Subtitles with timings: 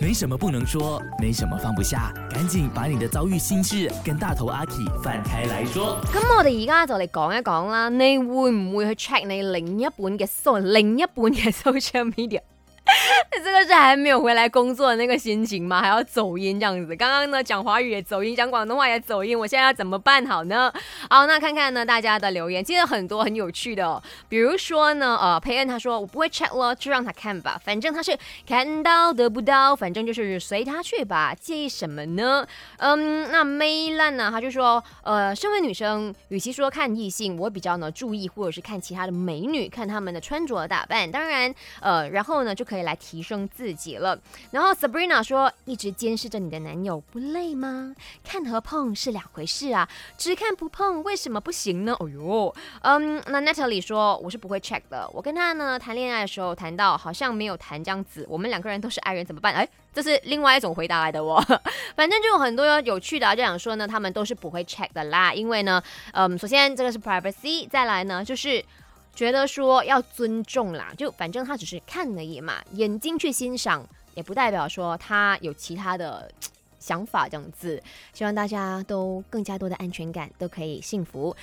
[0.00, 5.98] 没什么不能说，没什么放不下，赶紧把你的遭遇心事跟大头阿 K 翻开来说。
[6.12, 12.40] 咁我哋而家就嚟讲一讲啦，你会唔会去 check 你另一本嘅 so 另一半嘅 social media？
[13.44, 15.80] 这个是还没有回来工作的那个心情吗？
[15.80, 16.94] 还要走音这样子？
[16.96, 20.72] 刚刚呢讲华语也走音，讲广东话也走音，我现在要怎么办好呢？
[21.10, 28.16] 好，那看看呢大家的留言，其实很多很有趣的、哦，比如说呢，呃，佩恩他说我不会 check 了，就让他看吧，反正他是
[28.46, 32.46] 看到得不到，反正就是随他去吧，介意什么呢？
[32.78, 44.18] 嗯，那 May 烂呢，他就说，呃，身为女生，与其说看异性，我比较呢注意或者是看其他的美女，看她们的穿着打扮，当然，呃，然后呢就可以来提提升自己了。
[44.50, 47.94] 然后 Sabrina 说，一直监视着你的男友不累吗？
[48.24, 51.94] 看和碰是两回事啊，只看不碰为什么不行呢？
[52.00, 59.54] 哦呦，嗯，那 Natalie 说，我是不会 check 的，我跟他呢谈恋爱的时候谈到好像没有谈这样子，我们两个人都是爱人怎么办？
[59.54, 59.68] 哎。
[59.94, 61.40] 这是另外一种回答来的哦，
[61.94, 65.80] 反正就有很多有趣的、啊，就想说呢，他们都是不会 check 的啦，因为呢，
[66.14, 68.60] 嗯，首先这个是 privacy，再来呢就是
[69.14, 76.30] 觉得说要尊重啦，就反正他只是看而已嘛，眼睛去欣赏，也不代表说他有其他的
[76.78, 77.82] 想法这样子。
[78.12, 81.34] 希望大家都更加多的安全感，都可以幸福。